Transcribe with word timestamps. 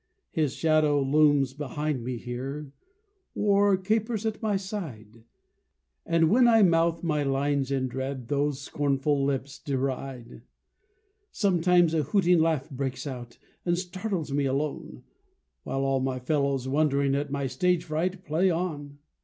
His 0.31 0.55
shadow 0.55 0.99
looms 0.99 1.53
behind 1.53 2.03
me 2.03 2.17
here, 2.17 2.71
Or 3.35 3.77
capers 3.77 4.25
at 4.25 4.41
my 4.41 4.57
side; 4.57 5.25
And 6.07 6.31
when 6.31 6.47
I 6.47 6.63
mouth 6.63 7.03
my 7.03 7.21
lines 7.21 7.69
in 7.69 7.87
dread, 7.87 8.27
Those 8.27 8.59
scornful 8.59 9.23
lips 9.23 9.59
deride. 9.59 10.41
Sometimes 11.31 11.93
a 11.93 12.01
hooting 12.01 12.39
laugh 12.39 12.67
breaks 12.71 13.05
out, 13.05 13.37
And 13.63 13.77
startles 13.77 14.31
me 14.31 14.45
alone; 14.45 15.03
While 15.65 15.81
all 15.85 15.99
my 15.99 16.17
fellows, 16.17 16.67
wondering 16.67 17.13
At 17.13 17.29
my 17.29 17.45
stage 17.45 17.83
fright, 17.83 18.23
play 18.25 18.49
on. 18.49 18.97